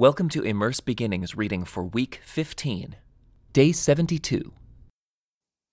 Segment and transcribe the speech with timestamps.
[0.00, 2.96] Welcome to Immerse Beginnings reading for week 15,
[3.52, 4.50] day 72.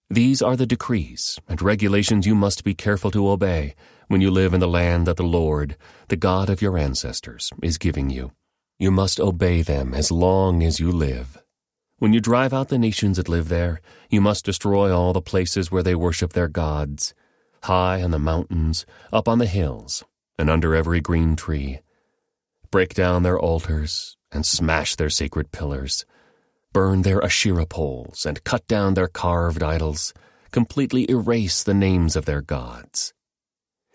[0.09, 3.73] These are the decrees and regulations you must be careful to obey
[4.09, 5.77] when you live in the land that the Lord,
[6.09, 8.33] the God of your ancestors, is giving you.
[8.77, 11.41] You must obey them as long as you live.
[11.99, 15.71] When you drive out the nations that live there, you must destroy all the places
[15.71, 17.13] where they worship their gods,
[17.63, 20.03] high on the mountains, up on the hills,
[20.37, 21.79] and under every green tree.
[22.69, 26.05] Break down their altars and smash their sacred pillars.
[26.73, 30.13] Burn their Asherah poles and cut down their carved idols.
[30.51, 33.13] Completely erase the names of their gods.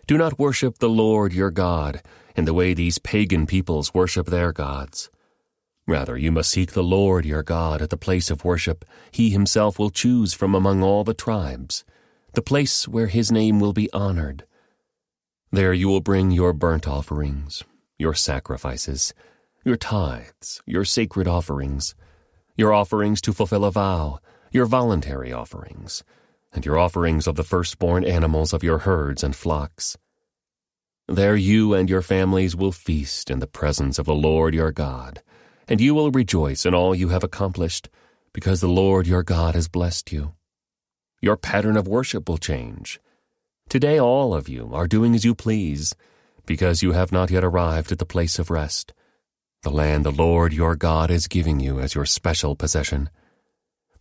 [0.05, 2.01] Do not worship the Lord your God
[2.35, 5.09] in the way these pagan peoples worship their gods.
[5.87, 9.77] Rather, you must seek the Lord your God at the place of worship he himself
[9.77, 11.83] will choose from among all the tribes,
[12.33, 14.45] the place where his name will be honored.
[15.51, 17.63] There you will bring your burnt offerings,
[17.97, 19.13] your sacrifices,
[19.63, 21.95] your tithes, your sacred offerings,
[22.55, 24.19] your offerings to fulfill a vow,
[24.51, 26.03] your voluntary offerings,
[26.53, 29.97] and your offerings of the firstborn animals of your herds and flocks.
[31.07, 35.21] There you and your families will feast in the presence of the Lord your God
[35.67, 37.89] and you will rejoice in all you have accomplished,
[38.33, 40.33] because the Lord your God has blessed you.
[41.21, 42.99] Your pattern of worship will change.
[43.69, 45.95] Today all of you are doing as you please,
[46.45, 48.93] because you have not yet arrived at the place of rest,
[49.63, 53.09] the land the Lord your God is giving you as your special possession.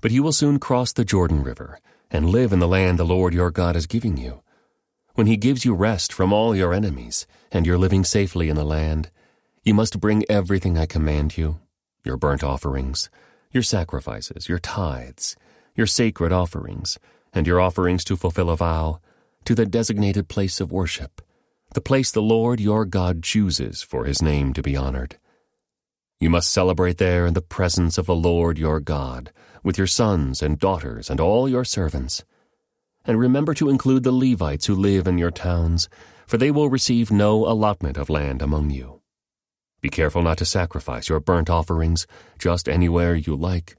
[0.00, 1.78] But you will soon cross the Jordan River
[2.10, 4.42] and live in the land the Lord your God is giving you.
[5.14, 8.64] When he gives you rest from all your enemies, and you're living safely in the
[8.64, 9.10] land,
[9.62, 11.60] you must bring everything I command you
[12.04, 13.08] your burnt offerings,
[13.52, 15.36] your sacrifices, your tithes,
[15.76, 16.98] your sacred offerings,
[17.32, 18.98] and your offerings to fulfill a vow,
[19.44, 21.22] to the designated place of worship,
[21.74, 25.18] the place the Lord your God chooses for his name to be honored.
[26.22, 29.32] You must celebrate there in the presence of the Lord your God,
[29.64, 32.22] with your sons and daughters and all your servants.
[33.04, 35.88] And remember to include the Levites who live in your towns,
[36.28, 39.00] for they will receive no allotment of land among you.
[39.80, 42.06] Be careful not to sacrifice your burnt offerings
[42.38, 43.74] just anywhere you like.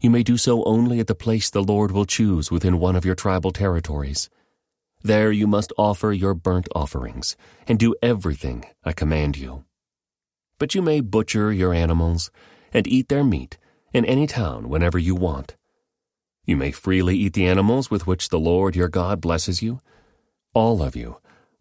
[0.00, 3.04] You may do so only at the place the Lord will choose within one of
[3.04, 4.30] your tribal territories.
[5.02, 7.36] There you must offer your burnt offerings
[7.66, 9.64] and do everything I command you.
[10.58, 12.30] But you may butcher your animals
[12.72, 13.58] and eat their meat
[13.92, 15.56] in any town whenever you want.
[16.44, 19.80] You may freely eat the animals with which the Lord your God blesses you.
[20.54, 21.18] All of you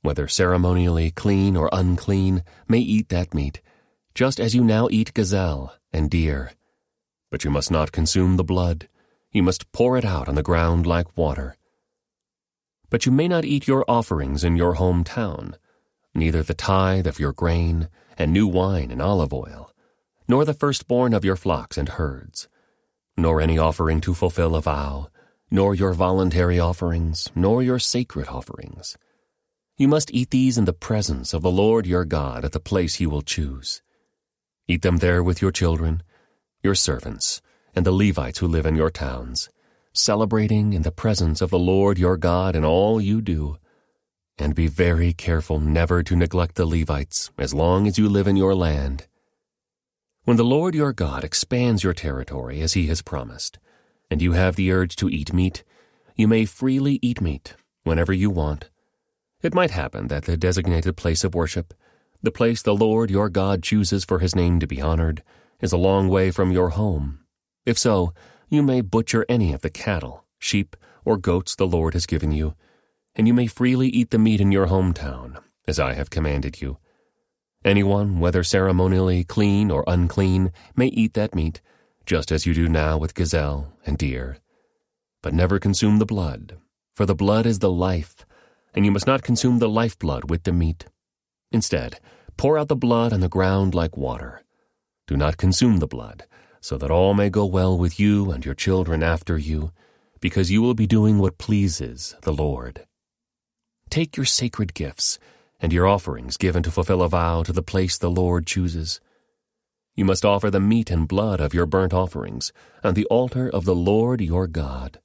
[0.07, 3.61] whether ceremonially clean or unclean, may eat that meat,
[4.15, 6.51] just as you now eat gazelle and deer.
[7.29, 8.87] But you must not consume the blood.
[9.33, 11.57] You must pour it out on the ground like water.
[12.89, 15.55] But you may not eat your offerings in your hometown,
[16.17, 19.71] neither the tithe of your grain, and new wine and olive oil,
[20.27, 22.49] nor the firstborn of your flocks and herds,
[23.15, 25.07] nor any offering to fulfill a vow,
[25.49, 28.97] nor your voluntary offerings, nor your sacred offerings
[29.79, 32.95] you must eat these in the presence of the Lord your God at the place
[32.95, 33.83] he will choose.
[34.67, 36.01] Eat them there with your children,
[36.63, 37.43] your servants,
[37.75, 39.49] and the Levites who live in your towns,
[39.93, 43.57] celebrating in the presence of the Lord your God in all you do.
[44.37, 48.35] And be very careful never to neglect the Levites as long as you live in
[48.35, 49.07] your land.
[50.25, 53.59] When the Lord your God expands your territory as he has promised,
[54.11, 55.63] and you have the urge to eat meat,
[56.15, 58.69] you may freely eat meat whenever you want
[59.41, 61.73] it might happen that the designated place of worship,
[62.23, 65.21] the place the Lord your God chooses for his name to be honored,
[65.61, 67.19] is a long way from your home.
[67.65, 68.13] If so,
[68.49, 70.75] you may butcher any of the cattle, sheep,
[71.05, 72.55] or goats the Lord has given you,
[73.17, 76.77] and you may freely eat the meat in your hometown, as I have commanded you.
[77.65, 81.59] Anyone, whether ceremonially clean or unclean, may eat that meat,
[82.05, 84.37] just as you do now with gazelle and deer.
[85.21, 86.57] But never consume the blood,
[86.95, 88.25] for the blood is the life,
[88.73, 90.85] and you must not consume the lifeblood with the meat.
[91.51, 91.99] Instead,
[92.37, 94.43] pour out the blood on the ground like water.
[95.07, 96.25] Do not consume the blood,
[96.61, 99.71] so that all may go well with you and your children after you,
[100.21, 102.86] because you will be doing what pleases the Lord.
[103.89, 105.17] Take your sacred gifts
[105.59, 108.99] and your offerings given to fulfill a vow to the place the Lord chooses.
[109.95, 112.51] You must offer the meat and blood of your burnt offerings
[112.83, 114.99] on the altar of the Lord your God.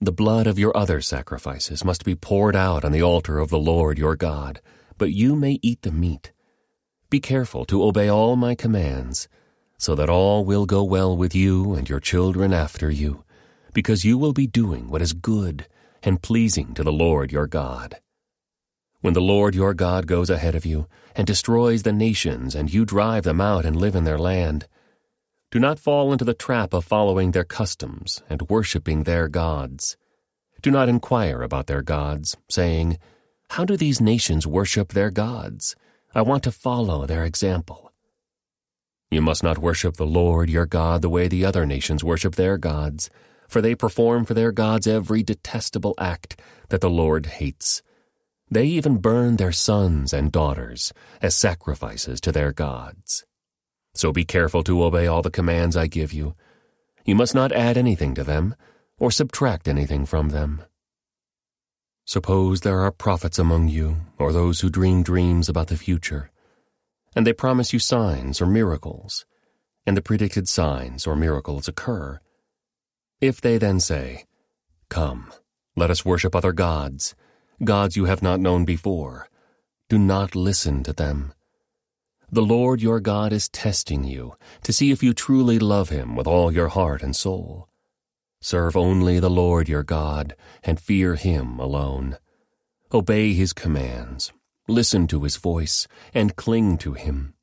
[0.00, 3.58] The blood of your other sacrifices must be poured out on the altar of the
[3.60, 4.60] Lord your God,
[4.98, 6.32] but you may eat the meat.
[7.08, 9.28] Be careful to obey all my commands,
[9.78, 13.22] so that all will go well with you and your children after you,
[13.72, 15.66] because you will be doing what is good
[16.02, 17.98] and pleasing to the Lord your God.
[19.00, 22.84] When the Lord your God goes ahead of you and destroys the nations, and you
[22.84, 24.66] drive them out and live in their land,
[25.50, 29.96] do not fall into the trap of following their customs and worshipping their gods.
[30.62, 32.98] Do not inquire about their gods, saying,
[33.50, 35.76] How do these nations worship their gods?
[36.14, 37.92] I want to follow their example.
[39.10, 42.56] You must not worship the Lord your God the way the other nations worship their
[42.56, 43.10] gods,
[43.52, 46.40] for they perform for their gods every detestable act
[46.70, 47.82] that the Lord hates.
[48.50, 53.24] They even burn their sons and daughters as sacrifices to their gods.
[53.94, 56.34] So be careful to obey all the commands I give you.
[57.04, 58.54] You must not add anything to them,
[58.98, 60.62] or subtract anything from them.
[62.06, 66.30] Suppose there are prophets among you, or those who dream dreams about the future,
[67.14, 69.26] and they promise you signs or miracles,
[69.86, 72.18] and the predicted signs or miracles occur.
[73.22, 74.26] If they then say,
[74.90, 75.32] Come,
[75.76, 77.14] let us worship other gods,
[77.64, 79.28] gods you have not known before,
[79.88, 81.32] do not listen to them
[82.32, 86.26] the Lord your God is testing you to see if you truly love him with
[86.26, 87.68] all your heart and soul.
[88.40, 90.34] Serve only the Lord your God
[90.64, 92.16] and fear him alone.
[92.90, 94.32] Obey his commands,
[94.66, 97.34] listen to his voice, and cling to him.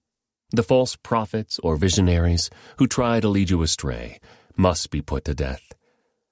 [0.49, 2.49] The false prophets or visionaries
[2.79, 4.19] who try to lead you astray
[4.57, 5.68] must be put to death,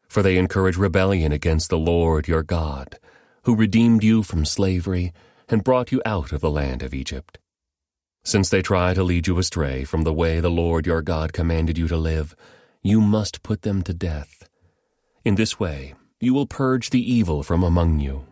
[0.08, 3.00] for they encourage rebellion against the Lord your God,
[3.44, 5.14] who redeemed you from slavery
[5.50, 7.40] and brought you out of the land of Egypt.
[8.24, 11.78] Since they try to lead you astray from the way the Lord your God commanded
[11.78, 12.36] you to live,
[12.84, 14.50] you must put them to death.
[15.24, 18.26] In this way, you will purge the evil from among you.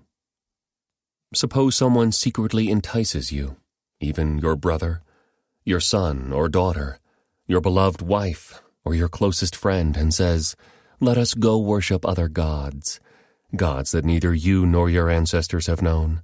[1.33, 3.57] Suppose someone secretly entices you,
[4.00, 5.01] even your brother,
[5.63, 7.00] your son or daughter,
[7.48, 10.56] your beloved wife, or your closest friend, and says,
[11.01, 13.01] Let us go worship other gods,
[13.56, 16.21] gods that neither you nor your ancestors have known.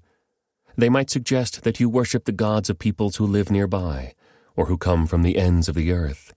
[0.77, 4.13] They might suggest that you worship the gods of peoples who live nearby,
[4.55, 6.33] or who come from the ends of the earth.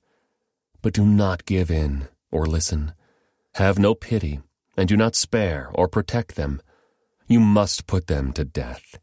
[0.83, 2.93] But do not give in or listen.
[3.55, 4.41] Have no pity,
[4.77, 6.61] and do not spare or protect them.
[7.29, 8.99] You must put them to death.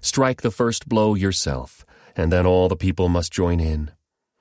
[0.00, 1.84] Strike the first blow yourself,
[2.14, 3.90] and then all the people must join in.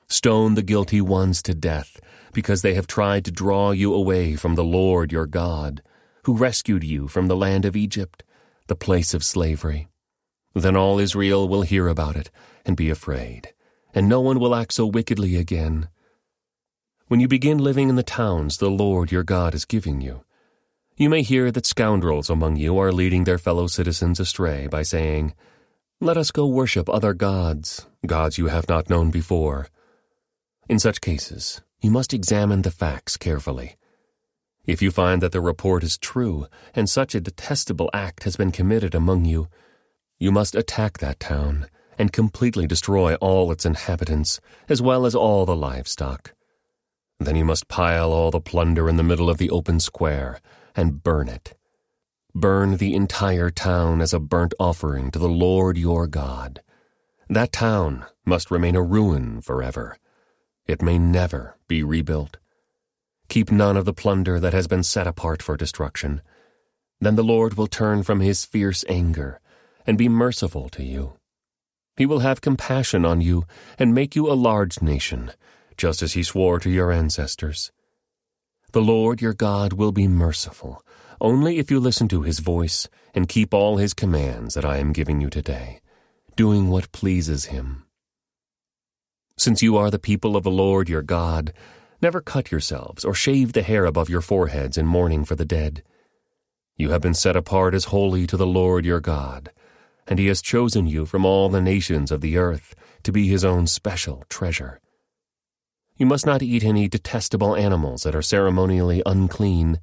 [0.07, 1.99] Stone the guilty ones to death,
[2.35, 5.81] because they have tried to draw you away from the Lord your God,
[6.25, 8.23] who rescued you from the land of Egypt,
[8.67, 9.87] the place of slavery.
[10.53, 12.29] Then all Israel will hear about it
[12.65, 13.53] and be afraid,
[13.93, 15.87] and no one will act so wickedly again.
[17.07, 20.25] When you begin living in the towns the Lord your God is giving you,
[20.97, 25.33] you may hear that scoundrels among you are leading their fellow citizens astray by saying,
[26.01, 29.67] Let us go worship other gods, gods you have not known before.
[30.67, 33.75] In such cases, you must examine the facts carefully.
[34.65, 38.51] If you find that the report is true, and such a detestable act has been
[38.51, 39.47] committed among you,
[40.17, 41.67] you must attack that town
[41.97, 46.33] and completely destroy all its inhabitants, as well as all the livestock.
[47.19, 50.39] Then you must pile all the plunder in the middle of the open square
[50.75, 51.55] and burn it.
[52.33, 56.61] Burn the entire town as a burnt offering to the Lord your God.
[57.29, 59.97] That town must remain a ruin forever.
[60.67, 62.37] It may never be rebuilt.
[63.29, 66.21] Keep none of the plunder that has been set apart for destruction.
[66.99, 69.39] Then the Lord will turn from his fierce anger
[69.85, 71.17] and be merciful to you.
[71.97, 73.45] He will have compassion on you
[73.77, 75.31] and make you a large nation,
[75.77, 77.71] just as he swore to your ancestors.
[78.71, 80.83] The Lord your God will be merciful,
[81.21, 84.91] only if you listen to his voice and keep all his commands that I am
[84.91, 85.79] giving you today,
[86.35, 87.84] doing what pleases him.
[89.37, 91.53] Since you are the people of the Lord your God,
[92.01, 95.83] never cut yourselves or shave the hair above your foreheads in mourning for the dead.
[96.77, 99.51] You have been set apart as holy to the Lord your God
[100.07, 103.43] and he has chosen you from all the nations of the earth to be his
[103.43, 104.79] own special treasure.
[105.97, 109.79] You must not eat any detestable animals that are ceremonially unclean.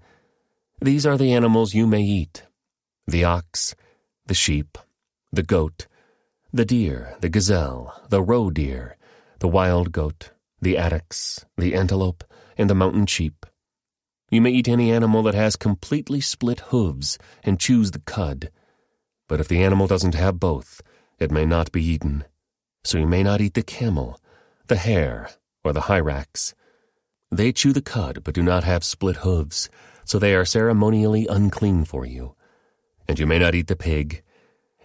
[0.81, 2.45] These are the animals you may eat
[3.07, 3.75] the ox,
[4.27, 4.79] the sheep,
[5.33, 5.89] the goat,
[6.53, 8.97] the deer, the gazelle, the roe deer,
[9.43, 10.31] the wild goat,
[10.63, 12.25] the addax, the antelope,
[12.57, 13.45] and the mountain sheep.
[14.31, 18.51] You may eat any animal that has completely split hooves and chews the cud
[19.33, 20.83] but if the animal doesn't have both,
[21.19, 22.25] it may not be eaten.
[22.85, 24.21] So you may not eat the camel,
[24.67, 25.31] the hare,
[25.65, 26.53] or the hyrax.
[27.31, 29.71] They chew the cud but do not have split hooves,
[30.05, 32.35] so they are ceremonially unclean for you.
[33.09, 34.23] And you may not eat the pig.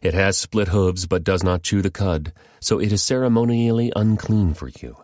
[0.01, 4.53] It has split hooves but does not chew the cud, so it is ceremonially unclean
[4.53, 4.97] for you.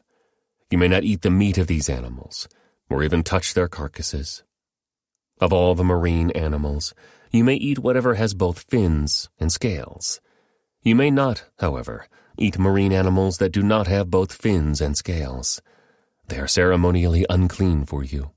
[0.69, 2.47] You may not eat the meat of these animals,
[2.89, 4.43] or even touch their carcasses.
[5.39, 6.93] Of all the marine animals,
[7.31, 10.21] you may eat whatever has both fins and scales.
[10.83, 12.07] You may not, however,
[12.37, 15.59] eat marine animals that do not have both fins and scales.
[16.27, 18.31] They are ceremonially unclean for you.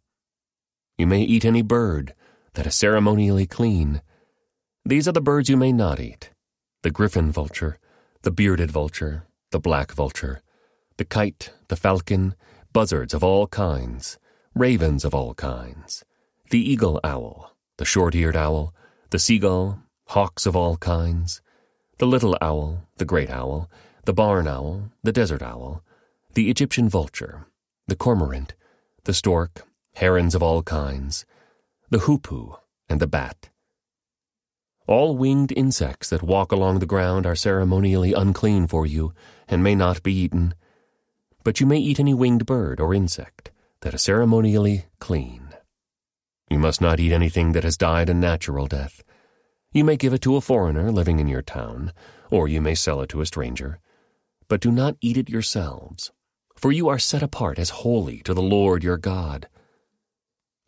[0.97, 2.15] You may eat any bird
[2.55, 4.01] that is ceremonially clean.
[4.87, 6.31] These are the birds you may not eat
[6.83, 7.79] the griffon vulture,
[8.23, 10.43] the bearded vulture, the black vulture,
[10.97, 12.35] the kite, the falcon,
[12.73, 14.19] buzzards of all kinds,
[14.55, 16.05] ravens of all kinds,
[16.51, 18.75] the eagle owl, the short eared owl,
[19.11, 21.41] the seagull, hawks of all kinds,
[21.99, 23.71] the little owl, the great owl,
[24.05, 25.83] the barn owl, the desert owl,
[26.35, 27.47] the Egyptian vulture,
[27.87, 28.55] the cormorant,
[29.05, 31.25] the stork, herons of all kinds,
[31.91, 33.49] the hoopoe, and the bat.
[34.89, 39.13] All winged insects that walk along the ground are ceremonially unclean for you
[39.49, 40.55] and may not be eaten.
[41.43, 43.51] But you may eat any winged bird or insect
[43.81, 45.49] that is ceremonially clean.
[46.49, 49.03] You must not eat anything that has died a natural death.
[49.73, 51.93] You may give it to a foreigner living in your town,
[52.31, 53.81] or you may sell it to a stranger.
[54.47, 56.13] But do not eat it yourselves,
[56.55, 59.49] for you are set apart as holy to the Lord your God.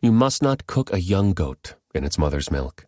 [0.01, 2.88] You must not cook a young goat in its mother's milk.